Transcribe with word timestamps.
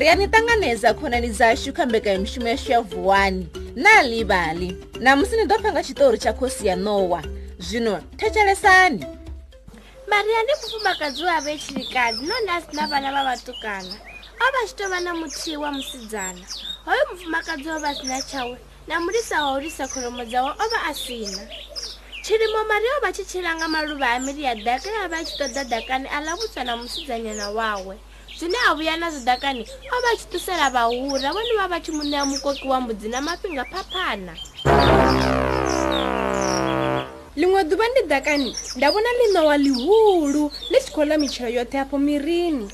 riyaniṱanganedza 0.00 0.90
khonani 0.98 1.28
dzashu 1.32 1.70
kha 1.76 1.84
mbekanyamushumo 1.86 2.48
yashu 2.50 2.72
ya 2.72 2.80
vuwani 2.80 3.44
na 3.76 4.02
livali 4.02 4.68
namusi 5.00 5.36
ni 5.36 5.44
ḓo 5.44 5.56
panga 5.62 5.82
tshiṱori 5.84 6.18
tsha 6.18 6.32
khosi 6.32 6.66
ya 6.68 6.76
nowa 6.76 7.20
zwino 7.58 7.94
thetshelesani 8.18 9.04
mariya 10.10 10.40
ni 10.46 10.52
mufumakadzi 10.60 11.22
wa 11.24 11.36
vetshilikadzi 11.44 12.22
none 12.26 12.48
a 12.48 12.60
si 12.62 12.76
na 12.76 12.86
vana 12.86 13.10
vha 13.12 13.22
vatukana 13.28 13.94
o 14.40 14.46
vha 14.54 14.60
tshi 14.66 14.76
to 14.76 14.88
vha 14.88 15.00
na 15.00 15.12
muthihi 15.12 15.56
wa 15.60 15.68
musidzana 15.76 16.44
hoyo 16.86 17.02
mufumakadzi 17.12 17.68
o 17.68 17.78
vha 17.78 17.94
si 17.94 18.06
na 18.06 18.22
tshawe 18.22 18.56
na 18.88 19.00
mulisa 19.00 19.44
wa 19.44 19.52
ulisa 19.60 19.84
khoromo 19.88 20.24
dzawe 20.24 20.50
o 20.50 20.64
vha 20.72 20.78
a 20.88 20.94
si 20.94 21.26
na 21.28 21.44
tshilimo 22.24 22.60
mariya 22.72 22.92
o 22.96 23.00
vha 23.04 23.12
tshi 23.12 23.24
tshila 23.28 23.52
nga 23.56 23.68
maluvha 23.68 24.16
a 24.16 24.20
miri 24.20 24.42
ya 24.48 24.54
daka 24.54 24.88
ya 24.88 25.08
vha 25.08 25.16
a 25.20 25.24
tshi 25.24 25.36
ṱoḓa 25.44 25.64
dakani 25.68 26.08
a 26.08 26.20
ḽa 26.24 26.32
vhutswa 26.40 26.64
na 26.64 26.76
musidzanyana 26.76 27.50
wawe 27.52 27.94
zvine 28.40 28.58
havuyana 28.66 29.10
zidhakani 29.10 29.62
va 29.92 29.98
vachitusela 30.08 30.70
vahura 30.70 31.30
voni 31.36 31.54
va 31.58 31.68
vachi 31.68 31.92
muneya 31.92 32.26
mukoki 32.26 32.68
wa 32.68 32.80
mbudzi 32.80 33.08
na 33.08 33.20
mapinga 33.20 33.64
papana 33.64 34.32
limwe 37.36 37.64
duva 37.64 37.84
ndi 37.88 38.02
dhakani 38.06 38.56
ndavona 38.76 39.08
linowa 39.26 39.56
lihulu 39.58 40.52
lisikhola 40.70 41.18
michelo 41.18 41.48
yothe 41.48 41.76
yapo 41.76 41.98
mirini 41.98 42.70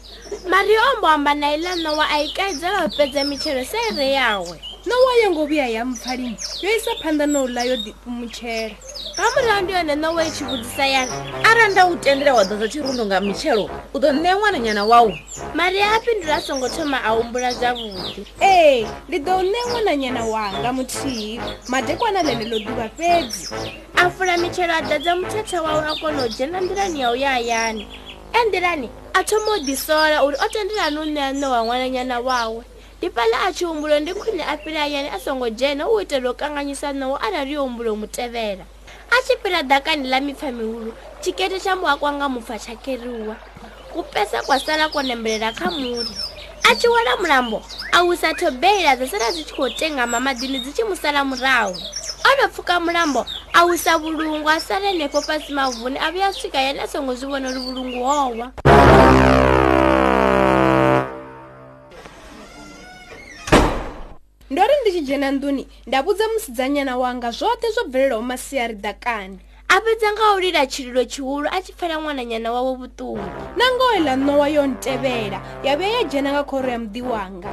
mari 0.50 0.74
yoombo 0.74 1.08
amba 1.08 1.34
nayila 1.34 1.74
nowa 1.76 2.08
ayikaidzela 2.10 2.84
upedza 2.86 3.24
michelo 3.24 3.64
seire 3.64 4.10
yawe 4.12 4.60
nowa 4.86 5.12
yongovuya 5.24 5.66
ya 5.68 5.84
mupfalini 5.84 6.36
yoyisa 6.62 6.90
phanda 7.02 7.26
nowulayo 7.26 7.76
dipu 7.76 8.10
muchela 8.10 8.74
ramurandu 9.20 9.72
yone 9.72 9.94
na 9.94 10.10
wa 10.10 10.24
ichivudzisa 10.26 10.86
yani 10.86 11.12
aranda 11.44 11.86
u 11.86 11.96
tendera 11.96 12.34
wa 12.34 12.44
ḓaza 12.44 12.68
tshirundu 12.68 13.02
nga 13.06 13.20
mitshelo 13.20 13.64
u 13.94 13.98
ḓo 13.98 14.08
ṋea 14.22 14.34
ṅwananyana 14.36 14.82
wawu 14.90 15.10
maria 15.56 15.92
a 15.96 16.00
pindura 16.04 16.36
a 16.36 16.40
songo 16.40 16.68
thoma 16.74 16.98
a 17.04 17.10
humbula 17.16 17.50
zavhuḓi 17.60 18.22
ee 18.42 18.44
hey, 18.44 18.86
ndi 19.08 19.18
ḓo 19.20 19.32
u 19.40 19.44
ṋea 19.52 19.64
ṅwananyana 19.70 20.22
wanga 20.32 20.70
muthihi 20.76 21.40
madekwana 21.72 22.20
ḽeneḽo 22.28 22.56
ḓuvha 22.66 22.86
fhedzi 22.96 23.44
a 24.02 24.10
fula 24.10 24.36
mitshelo 24.36 24.72
a 24.74 24.80
ḓadza 24.90 25.12
muthetha 25.20 25.58
wawe 25.64 25.82
a 25.90 25.94
kona 26.00 26.20
u 26.26 26.28
dzhena 26.28 26.58
nḓilani 26.60 26.98
ya 27.00 27.08
u 27.10 27.14
ya 27.16 27.38
yani 27.50 27.88
e 28.36 28.38
nḓilani 28.48 28.88
a 29.18 29.24
thoma 29.24 29.52
u 29.56 29.58
ḓisola 29.64 30.20
uri 30.28 30.36
o 30.36 30.46
tendelani 30.52 30.98
u 31.00 31.04
ṋea 31.16 31.32
ṋe 31.40 31.48
wa 31.48 31.58
ṅwananyana 31.64 32.16
wawe 32.20 32.62
ndi 32.98 33.08
pala 33.10 33.36
a 33.48 33.52
tshi 33.52 33.64
humbulo 33.64 33.96
ndi 34.00 34.12
khwine 34.12 34.44
a 34.44 34.56
fhira 34.60 34.84
yani 34.94 35.08
a 35.08 35.16
songo 35.20 35.48
dzhena 35.50 35.88
u 35.88 36.00
itela 36.04 36.30
u 36.30 36.34
kanganyisa 36.36 36.92
nowo 36.92 37.16
arali 37.26 37.52
yo 37.56 37.64
humbulo 37.64 37.96
mutevhela 37.96 38.64
a 39.12 39.16
xi 39.26 39.36
pela 39.42 39.62
dakani 39.62 40.08
la 40.08 40.20
mipfamiwulo 40.20 40.92
xiketi 41.22 41.58
xa 41.64 41.72
muwaka 41.76 42.08
nga 42.16 42.28
mupfaxakeriwa 42.28 43.36
ku 43.92 44.02
pesa 44.12 44.42
kwa 44.46 44.58
sala 44.58 44.88
ko 44.92 44.98
lembelela 45.02 45.50
kha 45.56 45.68
muri 45.70 46.12
a 46.64 46.70
xi 46.78 46.86
wela 46.88 47.12
mulambo 47.22 47.58
a 47.96 48.02
wisa 48.02 48.34
thobeyila 48.34 48.96
dzi 48.96 49.06
sala 49.08 49.28
dzi 49.30 49.42
xi 49.46 49.52
khou 49.54 49.68
tengama 49.78 50.18
madini 50.20 50.58
dzi 50.62 50.72
xi 50.76 50.82
mu 50.88 50.96
sala 50.96 51.22
murawu 51.24 51.74
a 52.24 52.30
no 52.38 52.44
pfuka 52.50 52.76
mulambo 52.80 53.22
a 53.54 53.60
wisa 53.64 53.98
vulungu 54.02 54.48
a 54.48 54.58
sala 54.60 54.86
enepo 54.94 55.18
pasi 55.26 55.52
mavuni 55.54 55.98
a 55.98 56.10
vuya 56.10 56.32
swika 56.34 56.58
yena 56.60 56.86
songo 56.90 57.14
zi 57.14 57.26
vona 57.30 57.48
uri 57.48 57.60
vulungu 57.60 57.98
wowa 58.02 58.46
dzhena 65.06 65.30
nduni 65.38 65.64
ndavudza 65.86 66.24
musidzanyana 66.34 66.96
wanga 66.98 67.30
zvote 67.38 67.70
zvo 67.74 67.84
bvelelawo 67.86 68.22
masiyari 68.26 68.74
dakani 68.74 69.38
apedza 69.70 70.08
nga 70.12 70.24
u 70.34 70.38
lila 70.42 70.66
tshililo 70.66 71.02
tshihulu 71.06 71.46
a 71.52 71.58
tshi 71.62 71.72
pfela 71.78 71.94
ṅwananyana 72.02 72.48
wawe 72.50 72.72
vuṱuku 72.80 73.26
na 73.58 73.64
ngoho 73.74 73.94
ḽa 74.06 74.14
nowa 74.26 74.46
yo 74.54 74.62
ntevhela 74.66 75.38
ya 75.62 75.72
vhuya 75.78 75.98
ya 75.98 76.04
dzhena 76.10 76.30
nga 76.34 76.42
khoro 76.44 76.68
ya 76.74 76.78
muḓi 76.82 77.02
wanga 77.02 77.52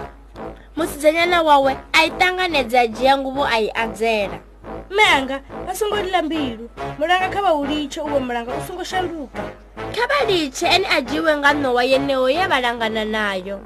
musidzanyana 0.75 1.37
wawe 1.41 1.71
a 1.93 1.99
i 2.05 2.09
ṱanganedza 2.21 2.79
a 2.79 2.87
dzhia 2.87 3.13
nguvo 3.21 3.43
a 3.45 3.57
i 3.61 3.67
adzela 3.83 4.37
mme 4.89 5.05
anga 5.17 5.37
a 5.69 5.73
songo 5.75 6.01
lila 6.01 6.21
mbilu 6.21 6.65
mulanga 6.99 7.27
kha 7.29 7.41
vha 7.45 7.51
u 7.53 7.63
litshe 7.65 8.01
uvo 8.01 8.17
mulanga 8.19 8.51
u 8.57 8.61
songo 8.67 8.83
shanduka 8.83 9.41
kha 9.93 10.03
vha 10.09 10.19
litshe 10.29 10.65
ene 10.75 10.87
a 10.89 11.01
dzhiwe 11.01 11.37
nga 11.37 11.53
nowa 11.53 11.83
yeneyo 11.85 12.29
ye 12.29 12.45
vha 12.49 12.59
langana 12.61 13.05
nayo 13.05 13.57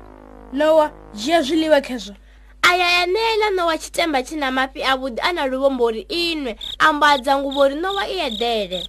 nowa 0.53 0.85
dzhia 1.15 1.39
zwiḽiwa 1.43 1.79
khezwo 1.87 2.15
aya 2.63 2.85
yanela 2.99 3.49
nowa 3.51 3.77
tshitemba 3.77 4.23
tshi 4.23 4.35
na 4.35 4.51
mafi 4.51 4.81
avhuḓi 4.83 5.19
a 5.21 5.33
na 5.33 5.45
luvombo 5.45 5.89
ri 5.91 6.01
inwe 6.09 6.57
ambadza 6.79 7.37
nguvo 7.37 7.69
ri 7.69 7.75
nowa 7.75 8.07
i 8.09 8.17
eḓele 8.29 8.81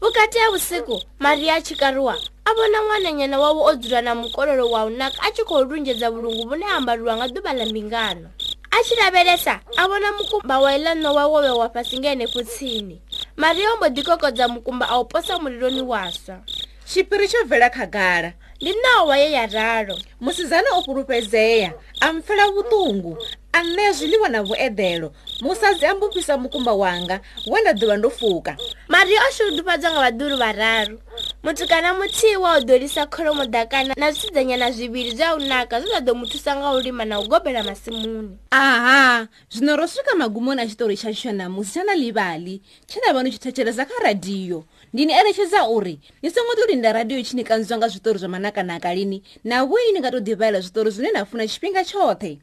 vhukati 0.00 0.38
ha 0.38 0.50
vhusiku 0.52 1.00
maria 1.18 1.54
a 1.54 1.60
tshikaruwa 1.62 2.14
a 2.44 2.50
vhona 2.54 2.78
ṅwananyana 2.78 3.36
wavho 3.38 3.62
o 3.72 3.74
dzula 3.76 4.00
na 4.02 4.14
mukololo 4.14 4.70
wa 4.70 4.84
u 4.84 4.90
naka 4.90 5.16
a 5.26 5.30
tshi 5.32 5.42
khou 5.44 5.64
lunzhedza 5.64 6.10
vhulungu 6.10 6.48
vhune 6.48 6.66
a 6.66 6.76
ambariwa 6.76 7.16
nga 7.16 7.26
ḓuvha 7.28 7.52
ḽa 7.58 7.66
mbingano 7.70 8.28
a 8.70 8.78
tshi 8.84 8.94
lavhelesa 9.00 9.60
a 9.76 9.82
vhona 9.88 10.12
mukumba 10.12 10.58
wa 10.58 10.76
ila 10.76 10.94
nowa 10.94 11.26
wo 11.26 11.40
vhewa 11.40 11.68
fhasi 11.72 11.98
nga 11.98 12.10
henefho 12.14 12.42
tsini 12.44 13.00
maria 13.36 13.72
o 13.72 13.76
mbo 13.76 13.86
ḓikokodza 13.86 14.48
mukumba 14.48 14.86
a 14.88 15.00
u 15.00 15.04
posa 15.04 15.38
muliloni 15.38 15.82
waswa 15.82 16.44
tshipiri 16.86 17.28
tsho 17.28 17.44
bvela 17.48 17.68
khagala 17.70 18.37
ndi 18.60 18.72
naho 18.82 19.06
wa 19.08 19.16
ye 19.18 19.32
ya 19.38 19.46
ralo 19.46 19.94
musidzana 20.24 20.68
o 20.78 20.80
fhulufhedzea 20.84 21.70
a 22.04 22.06
mpfela 22.14 22.44
vhuṱungu 22.54 23.12
a 23.58 23.60
ṋea 23.74 23.90
zwiḽiwa 23.98 24.28
na 24.34 24.40
vhueḓelo 24.48 25.08
musadzi 25.42 25.84
a 25.86 25.94
mbufhisa 25.94 26.34
mukumba 26.42 26.72
wanga 26.82 27.16
we 27.50 27.58
nda 27.60 27.72
ḓuvha 27.80 27.96
ndo 27.98 28.10
fuka 28.18 28.52
mario 28.92 29.18
a 29.26 29.28
shudufhadzwa 29.36 29.88
nga 29.92 30.00
vhaḓuru 30.02 30.36
vhararu 30.42 30.96
mutukana 31.42 31.94
muthiwa 31.94 32.56
o 32.58 32.60
ḓolisa 32.66 33.06
kholomo 33.10 33.44
ḓakana 33.44 33.94
na 33.96 34.10
zwisidzanyana 34.10 34.70
zwivhili 34.74 35.14
zwa 35.16 35.34
u 35.36 35.38
naka 35.38 35.80
zwe 35.80 35.88
zwa 35.88 36.00
ḓo 36.02 36.12
mu 36.18 36.26
thusa 36.26 36.56
nga 36.56 36.70
u 36.74 36.78
lima 36.80 37.04
na 37.04 37.20
u 37.20 37.28
gobela 37.30 37.62
masimuni 37.62 38.34
aha 38.50 39.28
zwino 39.50 39.76
ro 39.76 39.86
swika 39.86 40.18
magumoni 40.18 40.62
a 40.62 40.66
tshitori 40.66 40.96
tsha 40.96 41.14
tsho 41.14 41.30
namusi 41.30 41.70
tsha 41.70 41.82
na 41.86 41.94
livali 41.94 42.60
tshe 42.90 42.98
na 43.06 43.12
vhani 43.14 43.30
tshi 43.30 43.38
thetshelesa 43.38 43.86
kha 43.86 44.02
radiyo 44.02 44.64
ndi 44.92 45.06
ni 45.06 45.12
eletshedza 45.14 45.62
uri 45.70 46.00
ni 46.22 46.30
songo 46.30 46.58
to 46.58 46.66
linda 46.66 46.92
radiyo 46.92 47.22
tshi 47.22 47.36
ni 47.36 47.44
kanziwa 47.44 47.78
nga 47.78 47.88
zwitori 47.88 48.18
zwa 48.18 48.28
manakanaka 48.28 48.94
lini 48.94 49.22
na 49.44 49.62
vhoi 49.62 49.94
ni 49.94 50.02
nga 50.02 50.10
to 50.10 50.18
ḓivhaela 50.18 50.58
zwitori 50.58 50.90
zwine 50.90 51.12
na 51.14 51.22
funa 51.24 51.46
tshifhinga 51.46 51.86
tshoṱhe 51.86 52.38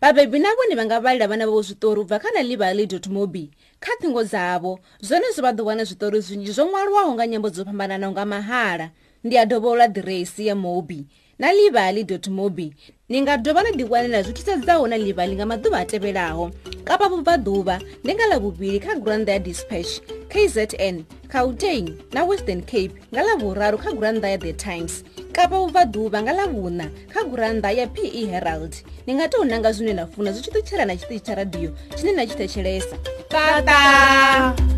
vabebi 0.00 0.38
na 0.38 0.48
vone 0.56 0.74
va 0.76 0.84
nga 0.84 1.00
valela 1.00 1.26
vana 1.30 1.46
vavo 1.48 1.62
zvitori 1.66 2.00
u 2.00 2.04
bva 2.08 2.18
kha 2.22 2.28
nalivali 2.34 2.84
mobi 3.10 3.50
kha 3.82 3.92
thingo 4.00 4.22
dzavo 4.24 4.78
zvone 5.00 5.28
zvi 5.34 5.40
va 5.42 5.52
ḓuvana 5.52 5.84
zvitori 5.88 6.20
zvinji 6.20 6.52
zvo 6.52 6.64
ṅwaliwaho 6.68 7.10
nga 7.14 7.24
nyambo 7.26 7.48
dzo 7.50 7.62
fhambananaho 7.64 8.12
nga 8.12 8.24
mahala 8.24 8.86
ndi 9.24 9.34
ya 9.36 9.44
dovola 9.46 9.88
diresi 9.88 10.46
ya 10.46 10.54
mobi 10.54 11.06
na 11.38 11.48
livali 11.52 12.04
mobi 12.30 12.68
ni 13.08 13.22
nga 13.22 13.36
dovha 13.38 13.62
ni 13.62 13.70
ḓiwanela 13.84 14.22
zwi 14.26 14.34
thithadzaho 14.34 14.86
na 14.90 14.98
ḽivhali 14.98 15.38
nga 15.38 15.46
maḓuvha 15.46 15.78
a 15.78 15.86
tevhelaho 15.86 16.50
kapa 16.82 17.06
vubvaḓuvha 17.06 18.02
ndi 18.02 18.12
nga 18.14 18.26
ḽa 18.34 18.38
vhuvhili 18.42 18.82
kha 18.82 18.98
guranda 18.98 19.30
ya 19.32 19.38
dispatch 19.38 20.02
kzn 20.26 21.06
cautain 21.30 21.94
na 22.10 22.26
western 22.26 22.66
cape 22.66 22.98
nga 23.14 23.22
ḽa 23.22 23.38
vhuraru 23.38 23.78
kha 23.78 23.94
guranda 23.94 24.26
ya 24.26 24.38
the 24.42 24.50
times 24.58 25.06
kapa 25.30 25.54
vubvaḓuvha 25.54 26.18
nga 26.26 26.34
ḽa 26.34 26.46
vhuṋa 26.50 26.86
kha 27.14 27.20
guranda 27.30 27.70
ya 27.70 27.86
pe 27.86 28.10
herald 28.26 28.74
ni 29.06 29.14
nga 29.14 29.30
tou 29.30 29.46
nanga 29.46 29.70
zwine 29.72 29.94
na 29.94 30.06
funa 30.10 30.34
zwi 30.34 30.42
tshi 30.42 30.50
ṱutshela 30.50 30.82
na 30.86 30.98
tshiṱitshi 30.98 31.22
tsha 31.22 31.34
radio 31.38 31.70
tshine 31.94 32.10
na 32.12 32.26
tshi 32.26 32.34
thetshelesa 32.36 32.98
tata, 33.30 33.62
tata. 33.70 34.75